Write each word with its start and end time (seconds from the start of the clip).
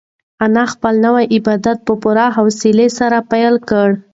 انا 0.45 0.63
خپل 0.73 0.93
نوی 1.05 1.25
عبادت 1.35 1.77
په 1.87 1.93
پوره 2.01 2.25
خلوص 2.35 2.59
سره 2.99 3.17
پیل 3.31 3.55
کړ. 3.69 3.87